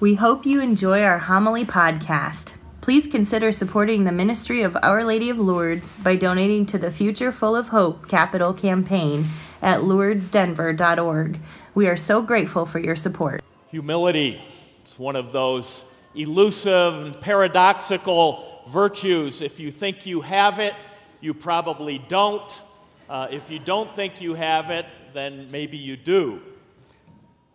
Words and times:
We 0.00 0.14
hope 0.14 0.46
you 0.46 0.60
enjoy 0.60 1.02
our 1.02 1.18
homily 1.18 1.64
podcast. 1.64 2.54
Please 2.80 3.08
consider 3.08 3.50
supporting 3.50 4.04
the 4.04 4.12
ministry 4.12 4.62
of 4.62 4.76
Our 4.80 5.02
Lady 5.02 5.28
of 5.28 5.40
Lourdes 5.40 5.98
by 5.98 6.14
donating 6.14 6.66
to 6.66 6.78
the 6.78 6.92
Future 6.92 7.32
Full 7.32 7.56
of 7.56 7.66
Hope 7.66 8.06
capital 8.06 8.54
campaign 8.54 9.26
at 9.60 9.80
lourdesdenver.org. 9.80 11.40
We 11.74 11.88
are 11.88 11.96
so 11.96 12.22
grateful 12.22 12.64
for 12.64 12.78
your 12.78 12.94
support. 12.94 13.42
Humility. 13.72 14.40
It's 14.84 14.96
one 15.00 15.16
of 15.16 15.32
those 15.32 15.82
elusive 16.14 16.94
and 16.94 17.20
paradoxical 17.20 18.62
virtues. 18.68 19.42
If 19.42 19.58
you 19.58 19.72
think 19.72 20.06
you 20.06 20.20
have 20.20 20.60
it, 20.60 20.74
you 21.20 21.34
probably 21.34 21.98
don't. 22.08 22.62
Uh, 23.10 23.26
if 23.32 23.50
you 23.50 23.58
don't 23.58 23.92
think 23.96 24.20
you 24.20 24.34
have 24.34 24.70
it, 24.70 24.86
then 25.12 25.50
maybe 25.50 25.76
you 25.76 25.96
do. 25.96 26.40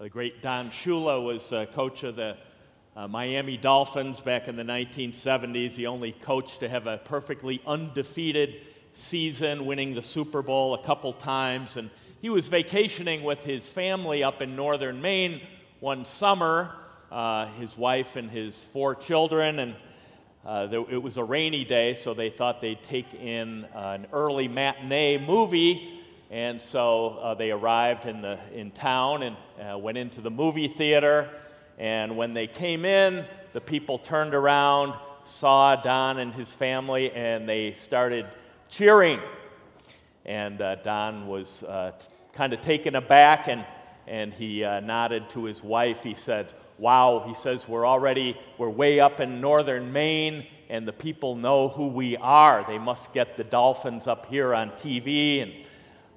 The 0.03 0.09
great 0.09 0.41
Don 0.41 0.69
Shula 0.69 1.23
was 1.23 1.53
uh, 1.53 1.65
coach 1.65 2.03
of 2.03 2.17
the 2.17 2.35
uh, 2.93 3.07
Miami 3.07 3.55
Dolphins 3.55 4.19
back 4.19 4.49
in 4.49 4.57
the 4.57 4.63
1970s. 4.63 5.75
The 5.75 5.87
only 5.87 6.11
coach 6.11 6.57
to 6.57 6.67
have 6.67 6.87
a 6.87 6.97
perfectly 6.97 7.61
undefeated 7.65 8.55
season, 8.91 9.65
winning 9.65 9.95
the 9.95 10.01
Super 10.01 10.41
Bowl 10.41 10.73
a 10.73 10.83
couple 10.83 11.13
times. 11.13 11.77
And 11.77 11.89
he 12.21 12.29
was 12.29 12.49
vacationing 12.49 13.23
with 13.23 13.45
his 13.45 13.69
family 13.69 14.25
up 14.25 14.41
in 14.41 14.57
northern 14.57 15.01
Maine 15.01 15.39
one 15.79 16.03
summer, 16.03 16.75
uh, 17.09 17.45
his 17.57 17.77
wife 17.77 18.17
and 18.17 18.29
his 18.29 18.61
four 18.61 18.95
children. 18.95 19.59
And 19.59 19.75
uh, 20.45 20.65
there, 20.65 20.83
it 20.89 21.01
was 21.01 21.15
a 21.15 21.23
rainy 21.23 21.63
day, 21.63 21.95
so 21.95 22.13
they 22.13 22.29
thought 22.29 22.59
they'd 22.59 22.83
take 22.83 23.13
in 23.13 23.65
an 23.73 24.07
early 24.11 24.49
matinee 24.49 25.17
movie 25.17 25.92
and 26.33 26.59
so 26.59 27.19
uh, 27.21 27.35
they 27.35 27.51
arrived 27.51 28.07
in, 28.07 28.23
the, 28.23 28.39
in 28.51 28.71
town 28.71 29.21
and 29.21 29.37
uh, 29.61 29.77
went 29.77 29.99
into 29.99 30.19
the 30.19 30.31
movie 30.31 30.67
theater. 30.67 31.29
And 31.77 32.17
when 32.17 32.33
they 32.33 32.47
came 32.47 32.85
in, 32.85 33.25
the 33.53 33.61
people 33.61 33.99
turned 33.99 34.33
around, 34.33 34.95
saw 35.23 35.75
Don 35.75 36.17
and 36.17 36.33
his 36.33 36.51
family, 36.51 37.11
and 37.11 37.47
they 37.47 37.75
started 37.75 38.25
cheering. 38.67 39.19
And 40.25 40.59
uh, 40.59 40.77
Don 40.77 41.27
was 41.27 41.61
uh, 41.61 41.91
kind 42.33 42.51
of 42.51 42.61
taken 42.61 42.95
aback, 42.95 43.47
and, 43.47 43.63
and 44.07 44.33
he 44.33 44.63
uh, 44.63 44.79
nodded 44.79 45.29
to 45.31 45.43
his 45.43 45.63
wife. 45.63 46.01
He 46.01 46.15
said, 46.15 46.51
Wow, 46.79 47.23
he 47.27 47.35
says, 47.35 47.67
we're 47.67 47.85
already, 47.85 48.35
we're 48.57 48.69
way 48.69 48.99
up 48.99 49.19
in 49.19 49.39
northern 49.39 49.93
Maine, 49.93 50.47
and 50.67 50.87
the 50.87 50.93
people 50.93 51.35
know 51.35 51.69
who 51.69 51.85
we 51.85 52.17
are. 52.17 52.65
They 52.67 52.79
must 52.79 53.13
get 53.13 53.37
the 53.37 53.43
Dolphins 53.43 54.07
up 54.07 54.25
here 54.25 54.55
on 54.55 54.71
TV. 54.71 55.43
And 55.43 55.53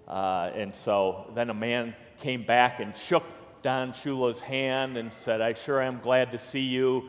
uh, 0.06 0.50
and 0.54 0.74
so 0.74 1.30
then 1.34 1.50
a 1.50 1.54
man 1.54 1.94
came 2.20 2.44
back 2.44 2.80
and 2.80 2.96
shook 2.96 3.24
Don 3.62 3.92
Shula's 3.92 4.40
hand 4.40 4.96
and 4.96 5.12
said, 5.12 5.40
I 5.40 5.54
sure 5.54 5.82
am 5.82 6.00
glad 6.00 6.32
to 6.32 6.38
see 6.38 6.60
you. 6.60 7.08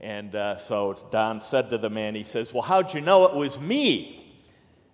And 0.00 0.34
uh, 0.34 0.58
so 0.58 0.96
Don 1.10 1.40
said 1.40 1.70
to 1.70 1.78
the 1.78 1.88
man, 1.88 2.14
he 2.14 2.24
says, 2.24 2.52
Well, 2.52 2.62
how'd 2.62 2.92
you 2.92 3.00
know 3.00 3.24
it 3.24 3.34
was 3.34 3.58
me? 3.58 4.34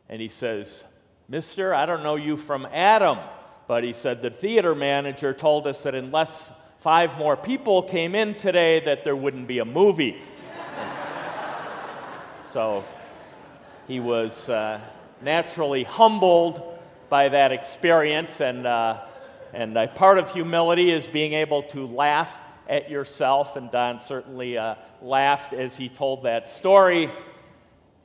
And 0.09 0.21
he 0.21 0.29
says, 0.29 0.85
Mister, 1.29 1.75
I 1.75 1.87
don't 1.87 2.05
know 2.05 2.15
you 2.15 2.37
from 2.37 2.67
Adam. 2.71 3.19
But 3.67 3.83
he 3.83 3.93
said, 3.93 4.23
The 4.23 4.31
theater 4.31 4.77
manager 4.77 5.33
told 5.33 5.67
us 5.67 5.83
that 5.83 5.97
unless 5.97 6.53
five 6.79 7.19
more 7.19 7.37
people 7.37 7.83
came 7.83 8.15
in 8.15 8.37
today, 8.37 8.81
that 8.85 9.03
there 9.03 9.17
wouldn't 9.17 9.49
be 9.49 9.59
a 9.59 9.65
movie. 9.65 10.23
so 12.53 12.85
he 13.89 13.99
was 13.99 14.49
uh, 14.49 14.81
naturally 15.21 15.83
humbled 15.83 16.72
by 17.13 17.29
that 17.29 17.53
experience. 17.53 18.41
And, 18.41 18.67
uh, 18.67 19.03
and 19.53 19.77
uh, 19.77 19.87
part 19.89 20.17
of 20.17 20.31
humility 20.31 20.91
is 20.91 21.07
being 21.07 21.35
able 21.35 21.63
to 21.65 21.87
laugh 21.87 22.41
at 22.67 22.89
yourself. 22.89 23.57
And 23.57 23.71
Don 23.71 24.01
certainly 24.01 24.57
uh, 24.57 24.77
laughed 25.03 25.53
as 25.53 25.77
he 25.77 25.91
told 25.91 26.23
that 26.23 26.49
story. 26.49 27.11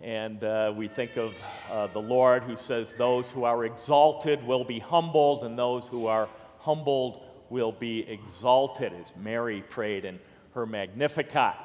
And 0.02 0.44
uh, 0.44 0.74
we 0.76 0.90
think 0.90 1.16
of 1.16 1.34
uh, 1.72 1.88
the 1.88 2.02
Lord 2.02 2.44
who 2.44 2.58
says, 2.58 2.94
Those 2.98 3.32
who 3.32 3.46
are 3.46 3.64
exalted 3.64 4.46
will 4.46 4.66
be 4.66 4.80
humbled, 4.80 5.46
and 5.46 5.58
those 5.58 5.88
who 5.88 6.08
are 6.08 6.28
humbled 6.60 7.24
will 7.50 7.72
be 7.72 8.02
exalted, 8.10 8.92
as 8.92 9.14
Mary 9.16 9.64
prayed 9.70 10.04
in 10.04 10.20
her 10.54 10.66
Magnificat. 10.66 11.56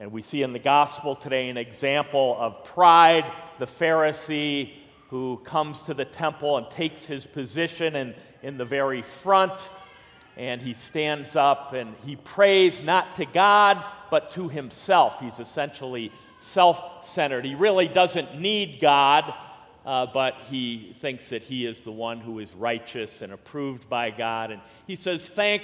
And 0.00 0.10
we 0.10 0.22
see 0.22 0.40
in 0.40 0.54
the 0.54 0.58
gospel 0.58 1.16
today 1.16 1.50
an 1.50 1.58
example 1.58 2.34
of 2.40 2.64
pride. 2.64 3.30
The 3.58 3.66
Pharisee 3.66 4.81
who 5.12 5.36
comes 5.44 5.82
to 5.82 5.92
the 5.92 6.06
temple 6.06 6.56
and 6.56 6.70
takes 6.70 7.04
his 7.04 7.26
position 7.26 7.94
in, 7.96 8.14
in 8.42 8.56
the 8.56 8.64
very 8.64 9.02
front. 9.02 9.68
And 10.38 10.62
he 10.62 10.72
stands 10.72 11.36
up 11.36 11.74
and 11.74 11.94
he 12.02 12.16
prays 12.16 12.82
not 12.82 13.16
to 13.16 13.26
God, 13.26 13.84
but 14.10 14.30
to 14.30 14.48
himself. 14.48 15.20
He's 15.20 15.38
essentially 15.38 16.10
self 16.40 17.04
centered. 17.04 17.44
He 17.44 17.54
really 17.54 17.88
doesn't 17.88 18.40
need 18.40 18.80
God, 18.80 19.34
uh, 19.84 20.06
but 20.06 20.34
he 20.48 20.96
thinks 21.02 21.28
that 21.28 21.42
he 21.42 21.66
is 21.66 21.80
the 21.80 21.92
one 21.92 22.18
who 22.18 22.38
is 22.38 22.50
righteous 22.54 23.20
and 23.20 23.34
approved 23.34 23.90
by 23.90 24.08
God. 24.08 24.50
And 24.50 24.62
he 24.86 24.96
says, 24.96 25.28
Thank 25.28 25.60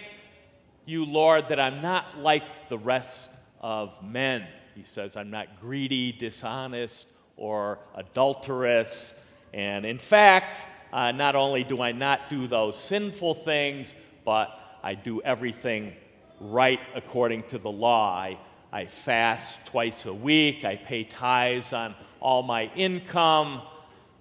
you, 0.84 1.06
Lord, 1.06 1.48
that 1.48 1.58
I'm 1.58 1.80
not 1.80 2.18
like 2.18 2.68
the 2.68 2.76
rest 2.76 3.30
of 3.62 3.94
men. 4.04 4.46
He 4.74 4.84
says, 4.84 5.16
I'm 5.16 5.30
not 5.30 5.58
greedy, 5.58 6.12
dishonest, 6.12 7.08
or 7.38 7.78
adulterous. 7.94 9.14
And 9.52 9.86
in 9.86 9.98
fact, 9.98 10.60
uh, 10.92 11.12
not 11.12 11.34
only 11.34 11.64
do 11.64 11.82
I 11.82 11.92
not 11.92 12.30
do 12.30 12.46
those 12.46 12.78
sinful 12.78 13.34
things, 13.34 13.94
but 14.24 14.58
I 14.82 14.94
do 14.94 15.20
everything 15.22 15.94
right 16.40 16.80
according 16.94 17.44
to 17.44 17.58
the 17.58 17.70
law. 17.70 18.14
I, 18.14 18.38
I 18.72 18.86
fast 18.86 19.64
twice 19.66 20.06
a 20.06 20.14
week, 20.14 20.64
I 20.64 20.76
pay 20.76 21.04
tithes 21.04 21.72
on 21.72 21.94
all 22.20 22.42
my 22.42 22.70
income, 22.74 23.62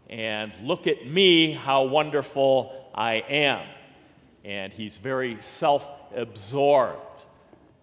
and 0.10 0.52
look 0.64 0.88
at 0.88 1.06
me, 1.06 1.52
how 1.52 1.84
wonderful 1.84 2.90
I 2.96 3.16
am. 3.16 3.68
And 4.46 4.72
he's 4.72 4.98
very 4.98 5.42
self 5.42 5.90
absorbed, 6.16 7.26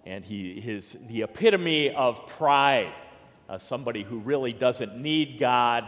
and 0.06 0.24
he 0.24 0.52
is 0.52 0.96
the 1.08 1.22
epitome 1.22 1.90
of 1.90 2.26
pride, 2.26 2.92
uh, 3.48 3.58
somebody 3.58 4.02
who 4.02 4.18
really 4.18 4.52
doesn't 4.52 4.96
need 4.96 5.38
God, 5.38 5.84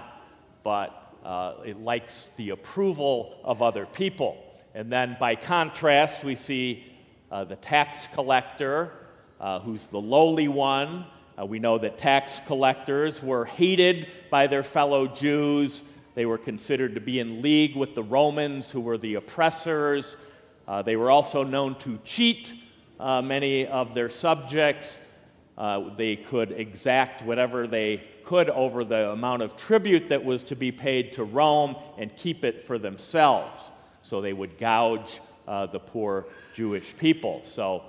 but 0.62 1.05
it 1.24 1.80
likes 1.80 2.30
the 2.36 2.50
approval 2.50 3.38
of 3.44 3.62
other 3.62 3.86
people. 3.86 4.42
And 4.76 4.92
then 4.92 5.16
by 5.18 5.36
contrast, 5.36 6.22
we 6.22 6.36
see 6.36 6.84
uh, 7.30 7.44
the 7.44 7.56
tax 7.56 8.06
collector, 8.08 8.92
uh, 9.40 9.58
who's 9.60 9.86
the 9.86 10.00
lowly 10.00 10.48
one. 10.48 11.06
Uh, 11.38 11.46
we 11.46 11.58
know 11.58 11.78
that 11.78 11.96
tax 11.96 12.40
collectors 12.46 13.22
were 13.22 13.46
hated 13.46 14.06
by 14.30 14.46
their 14.46 14.62
fellow 14.62 15.06
Jews. 15.06 15.82
They 16.14 16.26
were 16.26 16.36
considered 16.36 16.94
to 16.94 17.00
be 17.00 17.20
in 17.20 17.40
league 17.40 17.74
with 17.74 17.94
the 17.94 18.02
Romans, 18.02 18.70
who 18.70 18.82
were 18.82 18.98
the 18.98 19.14
oppressors. 19.14 20.16
Uh, 20.68 20.82
they 20.82 20.96
were 20.96 21.10
also 21.10 21.42
known 21.42 21.74
to 21.76 21.98
cheat 22.04 22.54
uh, 23.00 23.22
many 23.22 23.66
of 23.66 23.94
their 23.94 24.10
subjects. 24.10 25.00
they 25.96 26.16
could 26.16 26.52
exact 26.52 27.22
whatever 27.22 27.66
they 27.66 28.02
could 28.26 28.50
over 28.50 28.84
the 28.84 29.12
amount 29.12 29.40
of 29.40 29.54
tribute 29.56 30.08
that 30.08 30.24
was 30.24 30.42
to 30.42 30.56
be 30.56 30.72
paid 30.72 31.12
to 31.12 31.22
Rome 31.22 31.76
and 31.96 32.14
keep 32.16 32.44
it 32.44 32.60
for 32.60 32.76
themselves. 32.76 33.70
So 34.02 34.20
they 34.20 34.32
would 34.32 34.58
gouge 34.58 35.20
uh, 35.46 35.66
the 35.66 35.78
poor 35.78 36.26
Jewish 36.52 36.96
people. 36.96 37.40
So, 37.44 37.84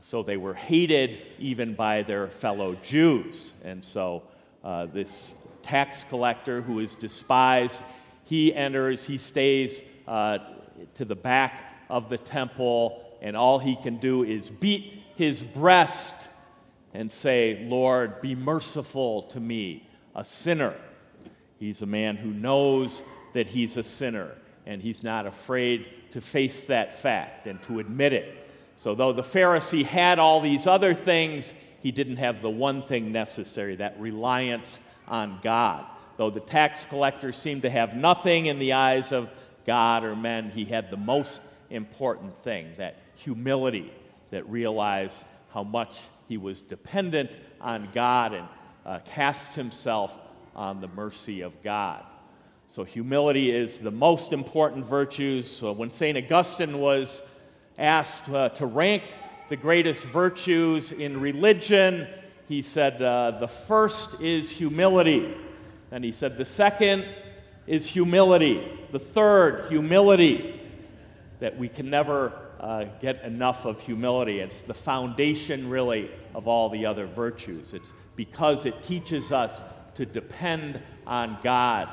so 0.00 0.22
they 0.22 0.38
were 0.38 0.54
hated 0.54 1.18
even 1.38 1.74
by 1.74 2.02
their 2.02 2.28
fellow 2.28 2.74
Jews. 2.82 3.52
And 3.64 3.84
so 3.84 4.22
uh, 4.64 4.86
this 4.86 5.34
tax 5.62 6.04
collector 6.04 6.62
who 6.62 6.80
is 6.80 6.94
despised, 6.94 7.78
he 8.24 8.54
enters, 8.54 9.04
he 9.04 9.18
stays 9.18 9.82
uh, 10.08 10.38
to 10.94 11.04
the 11.04 11.16
back 11.16 11.84
of 11.90 12.08
the 12.08 12.18
temple, 12.18 13.04
and 13.20 13.36
all 13.36 13.58
he 13.58 13.76
can 13.76 13.98
do 13.98 14.24
is 14.24 14.48
beat 14.48 15.02
his 15.16 15.42
breast 15.42 16.28
and 16.96 17.12
say, 17.12 17.66
Lord, 17.68 18.22
be 18.22 18.34
merciful 18.34 19.24
to 19.24 19.38
me, 19.38 19.86
a 20.14 20.24
sinner. 20.24 20.74
He's 21.58 21.82
a 21.82 21.86
man 21.86 22.16
who 22.16 22.30
knows 22.30 23.02
that 23.34 23.46
he's 23.46 23.76
a 23.76 23.82
sinner, 23.82 24.32
and 24.64 24.80
he's 24.80 25.02
not 25.02 25.26
afraid 25.26 25.86
to 26.12 26.22
face 26.22 26.64
that 26.64 26.96
fact 26.96 27.46
and 27.46 27.62
to 27.64 27.80
admit 27.80 28.14
it. 28.14 28.48
So, 28.76 28.94
though 28.94 29.12
the 29.12 29.20
Pharisee 29.20 29.84
had 29.84 30.18
all 30.18 30.40
these 30.40 30.66
other 30.66 30.94
things, 30.94 31.52
he 31.82 31.92
didn't 31.92 32.16
have 32.16 32.40
the 32.40 32.48
one 32.48 32.80
thing 32.80 33.12
necessary 33.12 33.76
that 33.76 34.00
reliance 34.00 34.80
on 35.06 35.38
God. 35.42 35.84
Though 36.16 36.30
the 36.30 36.40
tax 36.40 36.86
collector 36.86 37.30
seemed 37.30 37.62
to 37.62 37.70
have 37.70 37.94
nothing 37.94 38.46
in 38.46 38.58
the 38.58 38.72
eyes 38.72 39.12
of 39.12 39.28
God 39.66 40.02
or 40.02 40.16
men, 40.16 40.48
he 40.48 40.64
had 40.64 40.90
the 40.90 40.96
most 40.96 41.42
important 41.68 42.34
thing 42.34 42.72
that 42.78 42.96
humility 43.16 43.92
that 44.30 44.48
realized 44.48 45.22
how 45.52 45.62
much 45.62 46.00
he 46.28 46.36
was 46.36 46.60
dependent 46.60 47.36
on 47.60 47.88
God 47.94 48.34
and 48.34 48.48
uh, 48.84 48.98
cast 49.04 49.54
himself 49.54 50.18
on 50.54 50.80
the 50.80 50.88
mercy 50.88 51.42
of 51.42 51.62
God. 51.62 52.04
So, 52.70 52.84
humility 52.84 53.50
is 53.50 53.78
the 53.78 53.90
most 53.90 54.32
important 54.32 54.84
virtues. 54.84 55.48
So 55.48 55.72
when 55.72 55.90
St. 55.90 56.18
Augustine 56.18 56.78
was 56.78 57.22
asked 57.78 58.28
uh, 58.28 58.48
to 58.50 58.66
rank 58.66 59.02
the 59.48 59.56
greatest 59.56 60.04
virtues 60.06 60.92
in 60.92 61.20
religion, 61.20 62.08
he 62.48 62.62
said 62.62 63.00
uh, 63.00 63.32
the 63.32 63.48
first 63.48 64.20
is 64.20 64.50
humility. 64.50 65.34
And 65.90 66.04
he 66.04 66.12
said 66.12 66.36
the 66.36 66.44
second 66.44 67.06
is 67.66 67.86
humility. 67.86 68.66
The 68.92 68.98
third, 68.98 69.68
humility. 69.68 70.60
That 71.40 71.58
we 71.58 71.68
can 71.68 71.90
never 71.90 72.32
uh, 72.60 72.84
get 73.00 73.22
enough 73.22 73.64
of 73.64 73.80
humility. 73.80 74.40
It's 74.40 74.62
the 74.62 74.74
foundation, 74.74 75.68
really, 75.68 76.10
of 76.34 76.48
all 76.48 76.68
the 76.68 76.86
other 76.86 77.06
virtues. 77.06 77.74
It's 77.74 77.92
because 78.16 78.66
it 78.66 78.82
teaches 78.82 79.32
us 79.32 79.62
to 79.96 80.06
depend 80.06 80.80
on 81.06 81.38
God, 81.42 81.88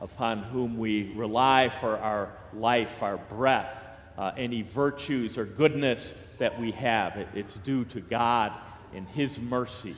upon 0.00 0.38
whom 0.38 0.78
we 0.78 1.12
rely 1.14 1.68
for 1.68 1.98
our 1.98 2.30
life, 2.52 3.02
our 3.02 3.16
breath, 3.16 3.86
uh, 4.18 4.32
any 4.36 4.62
virtues 4.62 5.38
or 5.38 5.44
goodness 5.44 6.14
that 6.38 6.58
we 6.60 6.72
have. 6.72 7.16
It, 7.16 7.28
it's 7.34 7.56
due 7.58 7.84
to 7.86 8.00
God 8.00 8.52
in 8.94 9.06
His 9.06 9.38
mercy. 9.38 9.96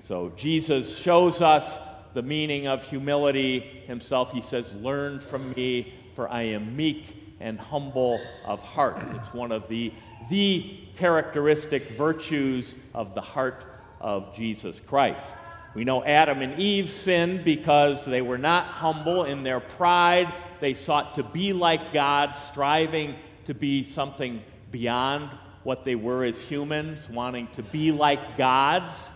So 0.00 0.32
Jesus 0.36 0.96
shows 0.96 1.42
us 1.42 1.78
the 2.16 2.22
meaning 2.22 2.66
of 2.66 2.82
humility 2.82 3.60
himself. 3.86 4.32
He 4.32 4.40
says, 4.40 4.72
Learn 4.72 5.20
from 5.20 5.52
me, 5.52 5.92
for 6.14 6.28
I 6.28 6.42
am 6.42 6.74
meek 6.74 7.25
and 7.40 7.58
humble 7.58 8.20
of 8.44 8.62
heart. 8.62 8.98
It's 9.14 9.32
one 9.32 9.52
of 9.52 9.68
the, 9.68 9.92
the 10.30 10.78
characteristic 10.96 11.90
virtues 11.90 12.74
of 12.94 13.14
the 13.14 13.20
heart 13.20 13.64
of 14.00 14.34
Jesus 14.34 14.80
Christ. 14.80 15.32
We 15.74 15.84
know 15.84 16.02
Adam 16.02 16.40
and 16.40 16.58
Eve 16.58 16.88
sinned 16.88 17.44
because 17.44 18.06
they 18.06 18.22
were 18.22 18.38
not 18.38 18.66
humble 18.66 19.24
in 19.24 19.42
their 19.42 19.60
pride. 19.60 20.32
They 20.60 20.72
sought 20.72 21.16
to 21.16 21.22
be 21.22 21.52
like 21.52 21.92
God, 21.92 22.32
striving 22.32 23.14
to 23.44 23.52
be 23.52 23.84
something 23.84 24.42
beyond 24.70 25.30
what 25.64 25.84
they 25.84 25.94
were 25.94 26.24
as 26.24 26.40
humans, 26.40 27.10
wanting 27.10 27.48
to 27.54 27.62
be 27.62 27.92
like 27.92 28.38
gods. 28.38 29.10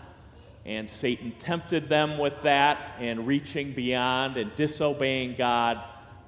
And 0.66 0.90
Satan 0.90 1.32
tempted 1.38 1.88
them 1.88 2.18
with 2.18 2.42
that, 2.42 2.96
and 2.98 3.26
reaching 3.26 3.72
beyond 3.72 4.36
and 4.36 4.54
disobeying 4.54 5.36
God, 5.36 5.82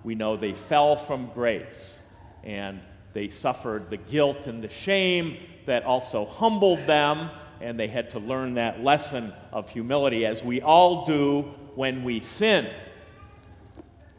we 0.05 0.15
know 0.15 0.37
they 0.37 0.55
fell 0.55 0.97
from 0.97 1.31
grace. 1.33 1.99
And 2.45 2.81
they 3.13 3.29
suffered 3.29 3.91
the 3.91 3.97
guilt 3.97 4.47
and 4.47 4.63
the 4.63 4.69
shame 4.69 5.37
that 5.67 5.85
also 5.85 6.25
humbled 6.27 6.87
them, 6.87 7.31
and 7.61 7.79
they 7.79 7.87
had 7.87 8.11
to 8.13 8.19
learn 8.19 8.55
that 8.55 8.83
lesson 8.83 9.33
of 9.53 9.71
humility, 9.71 10.27
as 10.27 10.43
we 10.43 10.61
all 10.61 11.05
do 11.05 11.43
when 11.75 12.03
we 12.03 12.21
sin. 12.21 12.69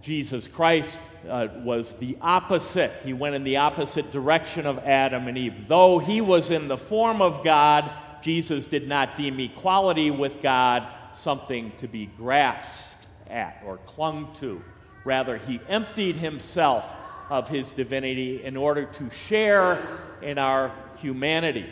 Jesus 0.01 0.47
Christ 0.47 0.99
uh, 1.29 1.47
was 1.57 1.93
the 1.93 2.17
opposite. 2.21 2.91
He 3.03 3.13
went 3.13 3.35
in 3.35 3.43
the 3.43 3.57
opposite 3.57 4.11
direction 4.11 4.65
of 4.65 4.79
Adam 4.79 5.27
and 5.27 5.37
Eve. 5.37 5.67
Though 5.67 5.99
he 5.99 6.21
was 6.21 6.49
in 6.49 6.67
the 6.67 6.77
form 6.77 7.21
of 7.21 7.43
God, 7.43 7.89
Jesus 8.21 8.65
did 8.65 8.87
not 8.87 9.15
deem 9.15 9.39
equality 9.39 10.11
with 10.11 10.41
God 10.41 10.87
something 11.13 11.71
to 11.77 11.87
be 11.87 12.05
grasped 12.05 13.05
at 13.29 13.61
or 13.65 13.77
clung 13.85 14.33
to. 14.35 14.61
Rather, 15.05 15.37
he 15.37 15.59
emptied 15.67 16.15
himself 16.15 16.95
of 17.29 17.49
his 17.49 17.71
divinity 17.71 18.43
in 18.43 18.55
order 18.55 18.85
to 18.85 19.09
share 19.09 19.79
in 20.21 20.37
our 20.37 20.71
humanity. 20.97 21.67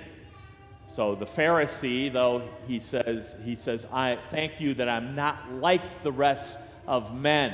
So 0.94 1.16
the 1.16 1.26
Pharisee, 1.26 2.12
though 2.12 2.42
he 2.68 2.80
says, 2.80 3.36
he 3.46 3.56
says, 3.56 3.86
I 3.94 4.18
thank 4.30 4.60
you 4.60 4.74
that 4.74 4.90
I'm 4.90 5.16
not 5.16 5.54
like 5.54 6.04
the 6.04 6.12
rest 6.12 6.58
of 6.86 7.16
men. 7.16 7.54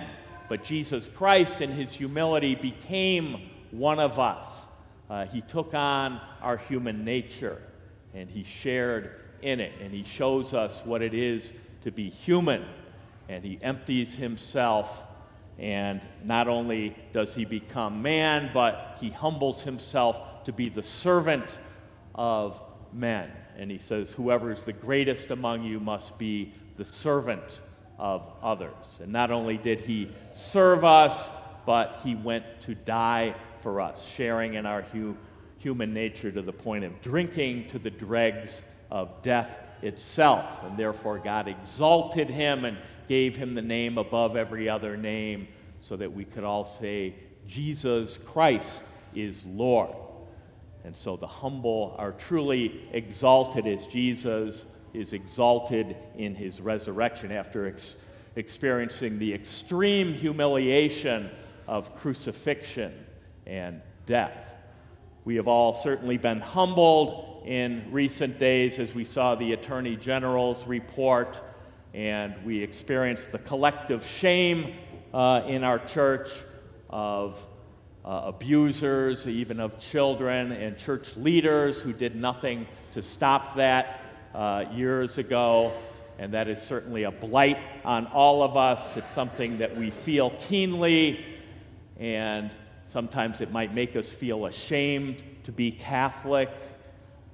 But 0.49 0.63
Jesus 0.63 1.07
Christ, 1.07 1.61
in 1.61 1.71
his 1.71 1.93
humility, 1.93 2.55
became 2.55 3.49
one 3.71 3.99
of 3.99 4.17
us. 4.17 4.65
Uh, 5.09 5.25
he 5.25 5.41
took 5.41 5.73
on 5.73 6.19
our 6.41 6.57
human 6.57 7.05
nature 7.05 7.61
and 8.13 8.29
he 8.29 8.43
shared 8.43 9.11
in 9.41 9.59
it. 9.59 9.73
And 9.81 9.93
he 9.93 10.03
shows 10.03 10.53
us 10.53 10.81
what 10.83 11.01
it 11.01 11.13
is 11.13 11.53
to 11.83 11.91
be 11.91 12.09
human. 12.09 12.65
And 13.29 13.43
he 13.43 13.59
empties 13.61 14.15
himself. 14.15 15.03
And 15.57 16.01
not 16.23 16.47
only 16.47 16.95
does 17.13 17.33
he 17.33 17.45
become 17.45 18.01
man, 18.01 18.51
but 18.53 18.97
he 18.99 19.09
humbles 19.09 19.63
himself 19.63 20.43
to 20.43 20.53
be 20.53 20.69
the 20.69 20.83
servant 20.83 21.45
of 22.13 22.61
men. 22.93 23.31
And 23.57 23.71
he 23.71 23.79
says, 23.79 24.13
Whoever 24.13 24.51
is 24.51 24.63
the 24.63 24.73
greatest 24.73 25.31
among 25.31 25.63
you 25.63 25.79
must 25.79 26.17
be 26.19 26.53
the 26.75 26.85
servant 26.85 27.61
of 27.97 28.27
others. 28.43 28.99
And 29.01 29.11
not 29.11 29.31
only 29.31 29.57
did 29.57 29.81
he 29.81 30.11
serve 30.35 30.85
us, 30.85 31.31
but 31.65 31.99
he 32.03 32.15
went 32.15 32.45
to 32.61 32.75
die 32.75 33.35
for 33.59 33.81
us, 33.81 34.07
sharing 34.07 34.53
in 34.53 34.65
our 34.65 34.83
hu- 34.83 35.17
human 35.57 35.93
nature 35.93 36.31
to 36.31 36.41
the 36.41 36.53
point 36.53 36.83
of 36.83 37.01
drinking 37.01 37.67
to 37.69 37.79
the 37.79 37.89
dregs 37.89 38.61
of 38.91 39.21
death 39.23 39.59
itself. 39.81 40.63
And 40.63 40.77
therefore, 40.77 41.17
God 41.17 41.47
exalted 41.47 42.29
him 42.29 42.63
and 42.65 42.77
gave 43.07 43.35
him 43.35 43.55
the 43.55 43.61
name 43.61 43.97
above 43.97 44.35
every 44.35 44.69
other 44.69 44.97
name 44.97 45.47
so 45.81 45.95
that 45.95 46.11
we 46.11 46.25
could 46.25 46.43
all 46.43 46.65
say, 46.65 47.15
Jesus 47.47 48.17
Christ 48.17 48.83
is 49.15 49.45
Lord. 49.45 49.95
And 50.83 50.95
so 50.95 51.17
the 51.17 51.27
humble 51.27 51.95
are 51.97 52.11
truly 52.11 52.81
exalted 52.91 53.67
as 53.67 53.87
Jesus 53.87 54.65
is 54.93 55.13
exalted 55.13 55.95
in 56.17 56.35
his 56.35 56.61
resurrection 56.61 57.31
after 57.31 57.67
ex- 57.67 57.95
experiencing 58.35 59.19
the 59.19 59.33
extreme 59.33 60.13
humiliation 60.13 61.29
of 61.67 61.95
crucifixion 61.95 62.93
and 63.45 63.81
death. 64.05 64.55
We 65.25 65.35
have 65.35 65.47
all 65.47 65.73
certainly 65.73 66.17
been 66.17 66.39
humbled 66.39 67.43
in 67.45 67.85
recent 67.91 68.39
days 68.39 68.79
as 68.79 68.93
we 68.93 69.05
saw 69.05 69.35
the 69.35 69.53
Attorney 69.53 69.95
General's 69.95 70.65
report 70.67 71.41
and 71.97 72.35
we 72.45 72.61
experienced 72.61 73.31
the 73.31 73.39
collective 73.39 74.05
shame 74.05 74.71
uh, 75.15 75.41
in 75.47 75.63
our 75.63 75.79
church 75.79 76.29
of 76.91 77.43
uh, 78.05 78.21
abusers, 78.25 79.25
even 79.27 79.59
of 79.59 79.79
children, 79.79 80.51
and 80.51 80.77
church 80.77 81.17
leaders 81.17 81.81
who 81.81 81.91
did 81.93 82.15
nothing 82.15 82.67
to 82.93 83.01
stop 83.01 83.55
that 83.55 83.99
uh, 84.35 84.65
years 84.71 85.17
ago, 85.17 85.73
and 86.19 86.35
that 86.35 86.47
is 86.47 86.61
certainly 86.61 87.01
a 87.01 87.09
blight 87.09 87.57
on 87.83 88.05
all 88.05 88.43
of 88.43 88.55
us. 88.55 88.95
It's 88.95 89.11
something 89.11 89.57
that 89.57 89.75
we 89.75 89.89
feel 89.89 90.29
keenly, 90.41 91.25
and 91.99 92.51
sometimes 92.85 93.41
it 93.41 93.51
might 93.51 93.73
make 93.73 93.95
us 93.95 94.07
feel 94.07 94.45
ashamed 94.45 95.23
to 95.45 95.51
be 95.51 95.71
Catholic, 95.71 96.51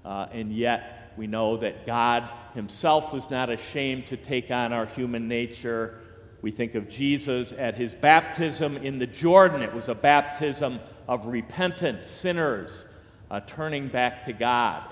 uh, 0.06 0.28
and 0.32 0.48
yet 0.54 1.12
we 1.18 1.28
know 1.28 1.58
that 1.58 1.86
God 1.86 2.30
Himself 2.54 3.12
was 3.12 3.30
not 3.30 3.50
ashamed 3.50 4.08
to 4.08 4.18
take 4.18 4.52
on 4.52 4.74
our 4.74 4.86
human 4.86 5.28
nature. 5.28 6.00
We 6.42 6.52
think 6.52 6.76
of 6.76 6.90
Jesus 6.90 7.52
at 7.52 7.76
his 7.76 7.94
baptism 7.94 8.78
in 8.78 9.00
the 9.00 9.08
Jordan. 9.08 9.62
It 9.62 9.74
was 9.74 9.90
a 9.90 9.96
baptism 9.96 10.80
of 11.08 11.26
repentant 11.26 12.06
sinners 12.06 12.86
uh, 13.32 13.40
turning 13.42 13.88
back 13.88 14.24
to 14.26 14.34
God. 14.34 14.84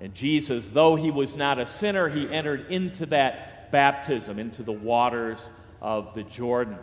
And 0.00 0.14
Jesus, 0.14 0.68
though 0.68 0.94
he 0.94 1.10
was 1.10 1.36
not 1.36 1.58
a 1.58 1.64
sinner, 1.64 2.08
he 2.08 2.30
entered 2.30 2.70
into 2.70 3.06
that 3.06 3.70
baptism, 3.72 4.38
into 4.38 4.62
the 4.62 4.72
waters 4.72 5.48
of 5.80 6.14
the 6.14 6.22
Jordan. 6.24 6.76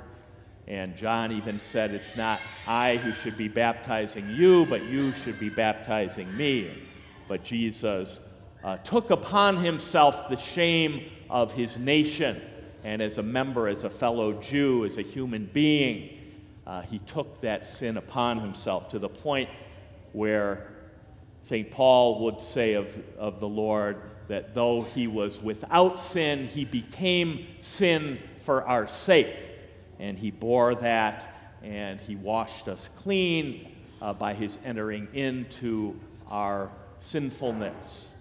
And 0.67 0.95
John 0.95 1.31
even 1.31 1.59
said, 1.59 1.91
It's 1.91 2.15
not 2.15 2.39
I 2.65 2.95
who 2.97 3.13
should 3.13 3.37
be 3.37 3.49
baptizing 3.49 4.29
you, 4.29 4.65
but 4.65 4.83
you 4.85 5.11
should 5.11 5.39
be 5.39 5.49
baptizing 5.49 6.35
me. 6.35 6.71
But 7.27 7.43
Jesus 7.43 8.19
uh, 8.63 8.77
took 8.77 9.10
upon 9.10 9.58
himself 9.58 10.29
the 10.29 10.38
shame 10.38 11.03
of 11.29 11.53
his 11.53 11.77
nation. 11.77 12.41
And 12.84 13.01
as 13.01 13.17
a 13.17 13.24
member, 13.24 13.67
as 13.67 13.84
a 13.84 13.89
fellow 13.89 14.34
Jew, 14.34 14.86
as 14.86 14.98
a 14.98 15.01
human 15.01 15.50
being, 15.51 16.17
uh, 16.65 16.82
he 16.82 17.00
took 17.00 17.41
that 17.41 17.67
sin 17.67 17.98
upon 17.98 18.39
himself 18.39 18.89
to 18.89 19.00
the 19.00 19.10
point 19.10 19.50
where 20.13 20.67
St. 21.41 21.70
Paul 21.70 22.24
would 22.24 22.41
say 22.41 22.74
of, 22.74 22.96
of 23.17 23.39
the 23.39 23.48
Lord 23.48 23.98
that 24.29 24.53
though 24.53 24.82
he 24.82 25.08
was 25.08 25.41
without 25.41 26.00
sin, 26.00 26.48
he 26.48 26.63
became 26.63 27.48
sin 27.60 28.20
for 28.43 28.63
our 28.63 28.88
sake. 28.88 29.36
And 30.00 30.17
he 30.17 30.32
bore 30.32 30.75
that 30.75 31.58
and 31.62 32.00
he 32.00 32.15
washed 32.15 32.67
us 32.67 32.89
clean 32.98 33.75
uh, 34.01 34.13
by 34.13 34.34
his 34.34 34.58
entering 34.65 35.08
into 35.13 36.00
our 36.29 36.70
sinfulness. 37.00 38.12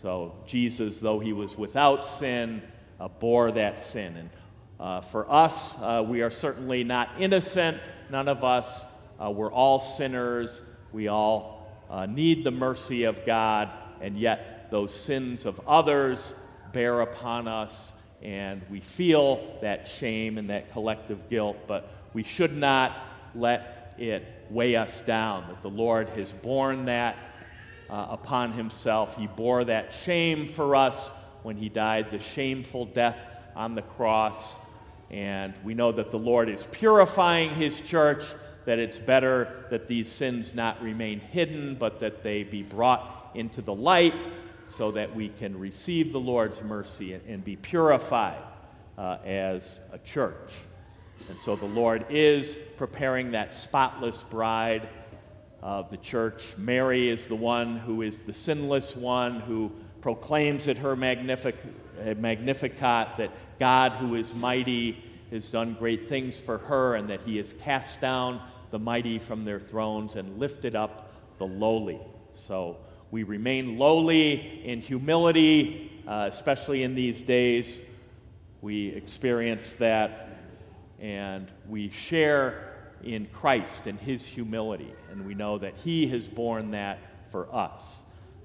So, 0.00 0.32
Jesus, 0.46 0.98
though 0.98 1.18
he 1.18 1.34
was 1.34 1.58
without 1.58 2.06
sin, 2.06 2.62
uh, 2.98 3.08
bore 3.08 3.52
that 3.52 3.82
sin. 3.82 4.16
And 4.16 4.30
uh, 4.78 5.00
for 5.02 5.30
us, 5.30 5.78
uh, 5.78 6.02
we 6.06 6.22
are 6.22 6.30
certainly 6.30 6.84
not 6.84 7.10
innocent. 7.18 7.76
None 8.10 8.26
of 8.26 8.42
us, 8.42 8.86
uh, 9.22 9.30
we're 9.30 9.52
all 9.52 9.78
sinners. 9.78 10.62
We 10.90 11.08
all 11.08 11.70
uh, 11.90 12.06
need 12.06 12.44
the 12.44 12.50
mercy 12.50 13.04
of 13.04 13.26
God, 13.26 13.68
and 14.00 14.16
yet 14.16 14.70
those 14.70 14.94
sins 14.94 15.44
of 15.44 15.60
others 15.68 16.34
bear 16.72 17.02
upon 17.02 17.46
us, 17.46 17.92
and 18.22 18.62
we 18.70 18.80
feel 18.80 19.58
that 19.60 19.86
shame 19.86 20.38
and 20.38 20.48
that 20.48 20.72
collective 20.72 21.28
guilt, 21.28 21.58
but 21.66 21.92
we 22.14 22.22
should 22.22 22.56
not 22.56 22.96
let 23.34 23.94
it 23.98 24.24
weigh 24.48 24.76
us 24.76 25.02
down, 25.02 25.46
that 25.48 25.60
the 25.60 25.68
Lord 25.68 26.08
has 26.10 26.32
borne 26.32 26.86
that 26.86 27.18
uh, 27.90 28.06
upon 28.10 28.52
himself. 28.52 29.16
He 29.16 29.26
bore 29.26 29.64
that 29.64 29.92
shame 29.92 30.46
for 30.46 30.76
us 30.76 31.10
when 31.42 31.56
he 31.56 31.68
died, 31.68 32.10
the 32.10 32.18
shameful 32.18 32.86
death 32.86 33.18
on 33.56 33.74
the 33.74 33.82
cross. 33.82 34.56
And 35.10 35.54
we 35.64 35.74
know 35.74 35.90
that 35.92 36.10
the 36.10 36.18
Lord 36.18 36.48
is 36.48 36.66
purifying 36.70 37.50
his 37.50 37.80
church, 37.80 38.24
that 38.64 38.78
it's 38.78 38.98
better 38.98 39.66
that 39.70 39.86
these 39.86 40.08
sins 40.08 40.54
not 40.54 40.80
remain 40.80 41.18
hidden, 41.18 41.74
but 41.74 41.98
that 42.00 42.22
they 42.22 42.44
be 42.44 42.62
brought 42.62 43.32
into 43.34 43.60
the 43.60 43.74
light 43.74 44.14
so 44.68 44.92
that 44.92 45.14
we 45.14 45.28
can 45.28 45.58
receive 45.58 46.12
the 46.12 46.20
Lord's 46.20 46.62
mercy 46.62 47.14
and, 47.14 47.26
and 47.26 47.44
be 47.44 47.56
purified 47.56 48.38
uh, 48.96 49.18
as 49.24 49.80
a 49.92 49.98
church. 49.98 50.52
And 51.28 51.38
so 51.38 51.56
the 51.56 51.66
Lord 51.66 52.06
is 52.08 52.58
preparing 52.76 53.32
that 53.32 53.54
spotless 53.54 54.22
bride 54.22 54.88
of 55.62 55.90
the 55.90 55.96
church. 55.98 56.56
Mary 56.56 57.08
is 57.08 57.26
the 57.26 57.34
one 57.34 57.76
who 57.78 58.02
is 58.02 58.20
the 58.20 58.32
sinless 58.32 58.96
one 58.96 59.40
who 59.40 59.70
proclaims 60.00 60.68
at 60.68 60.78
her 60.78 60.96
magnific- 60.96 61.56
Magnificat 62.16 63.18
that 63.18 63.30
God, 63.58 63.92
who 63.92 64.14
is 64.14 64.34
mighty, 64.34 65.04
has 65.30 65.50
done 65.50 65.74
great 65.78 66.04
things 66.04 66.40
for 66.40 66.58
her 66.58 66.94
and 66.94 67.10
that 67.10 67.20
he 67.26 67.36
has 67.36 67.52
cast 67.52 68.00
down 68.00 68.40
the 68.70 68.78
mighty 68.78 69.18
from 69.18 69.44
their 69.44 69.60
thrones 69.60 70.16
and 70.16 70.38
lifted 70.38 70.74
up 70.74 71.12
the 71.38 71.46
lowly. 71.46 72.00
So 72.34 72.78
we 73.10 73.22
remain 73.22 73.78
lowly 73.78 74.62
in 74.64 74.80
humility, 74.80 76.02
uh, 76.06 76.26
especially 76.30 76.82
in 76.82 76.94
these 76.94 77.20
days. 77.20 77.78
We 78.62 78.88
experience 78.88 79.74
that 79.74 80.28
and 81.00 81.48
we 81.68 81.90
share 81.90 82.69
in 83.02 83.26
Christ 83.26 83.86
and 83.86 83.98
his 83.98 84.26
humility. 84.26 84.92
And 85.10 85.26
we 85.26 85.34
know 85.34 85.58
that 85.58 85.76
he 85.76 86.06
has 86.08 86.28
borne 86.28 86.72
that 86.72 86.98
for 87.30 87.52
us. 87.54 88.02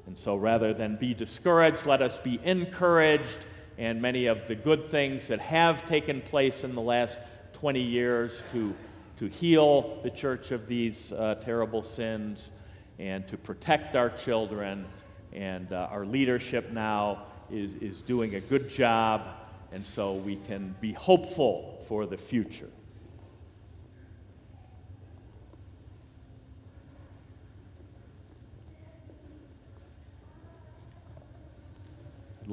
And 0.08 0.18
so 0.18 0.36
rather 0.36 0.74
than 0.74 0.98
be 0.98 1.14
discouraged, 1.14 1.86
let 1.86 2.02
us 2.02 2.18
be 2.18 2.40
encouraged. 2.44 3.40
And 3.78 4.02
many 4.02 4.28
of 4.28 4.48
the 4.48 4.56
good 4.56 4.90
things 4.90 5.28
that 5.28 5.40
have 5.40 5.86
taken 5.86 6.22
place 6.22 6.64
in 6.64 6.76
the 6.76 6.82
last 6.82 7.20
20 7.54 7.82
years 7.82 8.44
to, 8.52 8.76
to 9.18 9.28
heal 9.28 10.00
the 10.04 10.12
church 10.12 10.52
of 10.52 10.68
these 10.68 11.12
uh, 11.12 11.36
terrible 11.36 11.82
sins 11.82 12.52
and 13.00 13.28
to 13.28 13.38
protect 13.38 13.96
our 13.96 14.10
children. 14.10 14.86
And 15.34 15.72
uh, 15.72 15.90
our 15.92 16.06
leadership 16.06 16.72
now 16.72 17.24
is, 17.52 17.74
is 17.76 18.02
doing 18.02 18.36
a 18.36 18.40
good 18.42 18.70
job. 18.70 19.24
And 19.72 19.84
so 19.84 20.14
we 20.14 20.38
can 20.48 20.76
be 20.80 20.94
hopeful 20.94 21.84
for 21.88 22.06
the 22.06 22.18
future. 22.18 22.70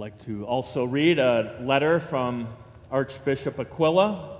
Like 0.02 0.18
to 0.18 0.44
also 0.46 0.84
read 0.84 1.20
a 1.20 1.56
letter 1.60 2.00
from 2.00 2.48
Archbishop 2.90 3.60
Aquila. 3.60 4.36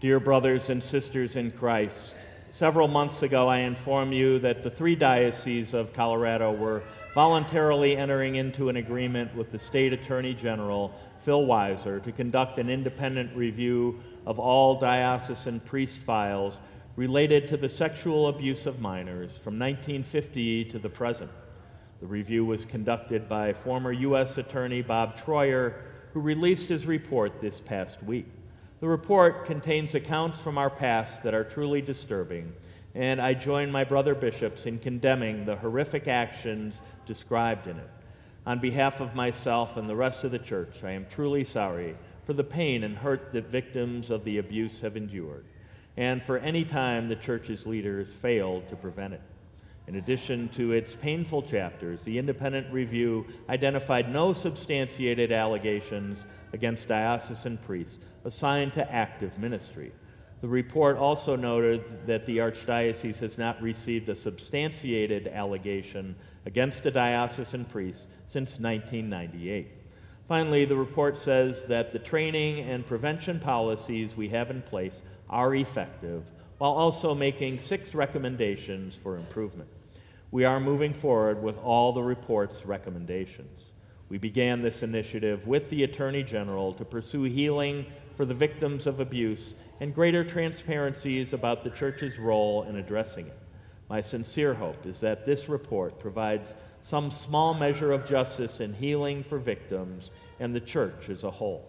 Dear 0.00 0.18
brothers 0.18 0.70
and 0.70 0.82
sisters 0.82 1.36
in 1.36 1.52
Christ, 1.52 2.16
several 2.50 2.88
months 2.88 3.22
ago 3.22 3.46
I 3.46 3.58
informed 3.58 4.12
you 4.12 4.40
that 4.40 4.64
the 4.64 4.70
three 4.70 4.96
dioceses 4.96 5.72
of 5.72 5.92
Colorado 5.92 6.50
were 6.50 6.82
voluntarily 7.14 7.96
entering 7.96 8.34
into 8.34 8.68
an 8.68 8.74
agreement 8.74 9.36
with 9.36 9.52
the 9.52 9.58
State 9.60 9.92
Attorney 9.92 10.34
General, 10.34 10.92
Phil 11.20 11.46
Weiser, 11.46 12.02
to 12.02 12.10
conduct 12.10 12.58
an 12.58 12.68
independent 12.68 13.30
review 13.36 14.00
of 14.26 14.40
all 14.40 14.80
diocesan 14.80 15.60
priest 15.60 16.00
files 16.00 16.60
related 16.96 17.46
to 17.46 17.56
the 17.56 17.68
sexual 17.68 18.26
abuse 18.26 18.66
of 18.66 18.80
minors 18.80 19.38
from 19.38 19.60
1950 19.60 20.64
to 20.64 20.80
the 20.80 20.88
present. 20.88 21.30
The 22.02 22.08
review 22.08 22.44
was 22.44 22.64
conducted 22.64 23.28
by 23.28 23.52
former 23.52 23.92
U.S. 23.92 24.36
Attorney 24.36 24.82
Bob 24.82 25.16
Troyer, 25.16 25.74
who 26.12 26.20
released 26.20 26.68
his 26.68 26.84
report 26.84 27.38
this 27.38 27.60
past 27.60 28.02
week. 28.02 28.26
The 28.80 28.88
report 28.88 29.46
contains 29.46 29.94
accounts 29.94 30.40
from 30.40 30.58
our 30.58 30.68
past 30.68 31.22
that 31.22 31.32
are 31.32 31.44
truly 31.44 31.80
disturbing, 31.80 32.54
and 32.96 33.20
I 33.20 33.34
join 33.34 33.70
my 33.70 33.84
brother 33.84 34.16
bishops 34.16 34.66
in 34.66 34.80
condemning 34.80 35.44
the 35.44 35.54
horrific 35.54 36.08
actions 36.08 36.80
described 37.06 37.68
in 37.68 37.78
it. 37.78 37.90
On 38.46 38.58
behalf 38.58 39.00
of 39.00 39.14
myself 39.14 39.76
and 39.76 39.88
the 39.88 39.94
rest 39.94 40.24
of 40.24 40.32
the 40.32 40.40
church, 40.40 40.82
I 40.82 40.90
am 40.90 41.06
truly 41.08 41.44
sorry 41.44 41.94
for 42.24 42.32
the 42.32 42.42
pain 42.42 42.82
and 42.82 42.96
hurt 42.96 43.32
that 43.32 43.46
victims 43.46 44.10
of 44.10 44.24
the 44.24 44.38
abuse 44.38 44.80
have 44.80 44.96
endured, 44.96 45.44
and 45.96 46.20
for 46.20 46.38
any 46.38 46.64
time 46.64 47.08
the 47.08 47.14
church's 47.14 47.64
leaders 47.64 48.12
failed 48.12 48.66
to 48.70 48.74
prevent 48.74 49.14
it. 49.14 49.22
In 49.88 49.96
addition 49.96 50.48
to 50.50 50.72
its 50.72 50.94
painful 50.94 51.42
chapters, 51.42 52.04
the 52.04 52.18
independent 52.18 52.72
review 52.72 53.26
identified 53.48 54.12
no 54.12 54.32
substantiated 54.32 55.32
allegations 55.32 56.24
against 56.52 56.88
diocesan 56.88 57.58
priests 57.58 57.98
assigned 58.24 58.72
to 58.74 58.92
active 58.92 59.38
ministry. 59.38 59.92
The 60.40 60.48
report 60.48 60.96
also 60.96 61.36
noted 61.36 62.06
that 62.06 62.24
the 62.24 62.38
Archdiocese 62.38 63.20
has 63.20 63.38
not 63.38 63.62
received 63.62 64.08
a 64.08 64.14
substantiated 64.14 65.28
allegation 65.28 66.16
against 66.46 66.86
a 66.86 66.90
diocesan 66.90 67.64
priest 67.64 68.08
since 68.26 68.58
1998. 68.58 69.68
Finally, 70.26 70.64
the 70.64 70.76
report 70.76 71.18
says 71.18 71.64
that 71.66 71.92
the 71.92 71.98
training 71.98 72.60
and 72.68 72.86
prevention 72.86 73.38
policies 73.38 74.16
we 74.16 74.28
have 74.30 74.50
in 74.50 74.62
place 74.62 75.02
are 75.28 75.54
effective 75.54 76.30
while 76.62 76.74
also 76.74 77.12
making 77.12 77.58
six 77.58 77.92
recommendations 77.92 78.94
for 78.94 79.16
improvement. 79.16 79.68
We 80.30 80.44
are 80.44 80.60
moving 80.60 80.92
forward 80.92 81.42
with 81.42 81.58
all 81.58 81.92
the 81.92 82.04
report's 82.04 82.64
recommendations. 82.64 83.72
We 84.08 84.18
began 84.18 84.62
this 84.62 84.84
initiative 84.84 85.44
with 85.44 85.70
the 85.70 85.82
Attorney 85.82 86.22
General 86.22 86.72
to 86.74 86.84
pursue 86.84 87.24
healing 87.24 87.86
for 88.14 88.24
the 88.24 88.32
victims 88.32 88.86
of 88.86 89.00
abuse 89.00 89.54
and 89.80 89.92
greater 89.92 90.22
transparencies 90.22 91.32
about 91.32 91.64
the 91.64 91.70
Church's 91.70 92.16
role 92.16 92.62
in 92.62 92.76
addressing 92.76 93.26
it. 93.26 93.38
My 93.90 94.00
sincere 94.00 94.54
hope 94.54 94.86
is 94.86 95.00
that 95.00 95.26
this 95.26 95.48
report 95.48 95.98
provides 95.98 96.54
some 96.82 97.10
small 97.10 97.54
measure 97.54 97.90
of 97.90 98.06
justice 98.06 98.60
and 98.60 98.72
healing 98.72 99.24
for 99.24 99.38
victims 99.38 100.12
and 100.38 100.54
the 100.54 100.60
Church 100.60 101.08
as 101.08 101.24
a 101.24 101.30
whole. 101.32 101.68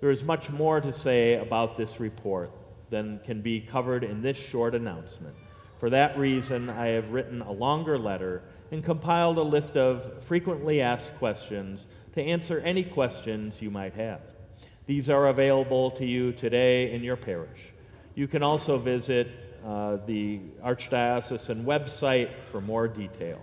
There 0.00 0.10
is 0.10 0.24
much 0.24 0.48
more 0.48 0.80
to 0.80 0.90
say 0.90 1.34
about 1.34 1.76
this 1.76 2.00
report 2.00 2.50
than 2.92 3.18
can 3.24 3.40
be 3.40 3.60
covered 3.60 4.04
in 4.04 4.22
this 4.22 4.36
short 4.36 4.76
announcement. 4.76 5.34
For 5.78 5.90
that 5.90 6.16
reason, 6.16 6.70
I 6.70 6.88
have 6.88 7.10
written 7.10 7.40
a 7.40 7.50
longer 7.50 7.98
letter 7.98 8.42
and 8.70 8.84
compiled 8.84 9.38
a 9.38 9.42
list 9.42 9.76
of 9.76 10.22
frequently 10.22 10.80
asked 10.80 11.18
questions 11.18 11.88
to 12.12 12.22
answer 12.22 12.60
any 12.60 12.84
questions 12.84 13.60
you 13.60 13.70
might 13.70 13.94
have. 13.94 14.20
These 14.86 15.10
are 15.10 15.26
available 15.28 15.90
to 15.92 16.06
you 16.06 16.32
today 16.32 16.92
in 16.92 17.02
your 17.02 17.16
parish. 17.16 17.72
You 18.14 18.28
can 18.28 18.42
also 18.42 18.78
visit 18.78 19.28
uh, 19.64 19.96
the 20.06 20.40
Archdiocesan 20.62 21.64
website 21.64 22.30
for 22.50 22.60
more 22.60 22.86
details. 22.88 23.40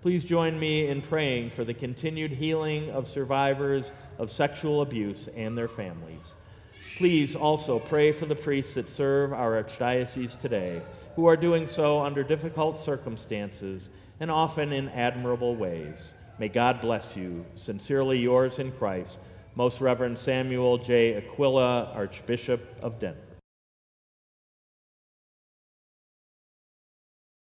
Please 0.00 0.24
join 0.24 0.58
me 0.58 0.86
in 0.86 1.02
praying 1.02 1.50
for 1.50 1.64
the 1.64 1.74
continued 1.74 2.30
healing 2.30 2.90
of 2.90 3.06
survivors 3.06 3.92
of 4.18 4.30
sexual 4.30 4.80
abuse 4.80 5.28
and 5.36 5.58
their 5.58 5.68
families. 5.68 6.36
Please 6.98 7.36
also 7.36 7.78
pray 7.78 8.10
for 8.10 8.26
the 8.26 8.34
priests 8.34 8.74
that 8.74 8.90
serve 8.90 9.32
our 9.32 9.62
archdiocese 9.62 10.36
today, 10.40 10.82
who 11.14 11.26
are 11.26 11.36
doing 11.36 11.68
so 11.68 12.00
under 12.00 12.24
difficult 12.24 12.76
circumstances 12.76 13.88
and 14.18 14.32
often 14.32 14.72
in 14.72 14.88
admirable 14.88 15.54
ways. 15.54 16.12
May 16.40 16.48
God 16.48 16.80
bless 16.80 17.16
you. 17.16 17.46
Sincerely 17.54 18.18
yours 18.18 18.58
in 18.58 18.72
Christ, 18.72 19.20
Most 19.54 19.80
Reverend 19.80 20.18
Samuel 20.18 20.76
J. 20.76 21.14
Aquila, 21.14 21.92
Archbishop 21.94 22.66
of 22.82 22.98
Denver. 22.98 23.27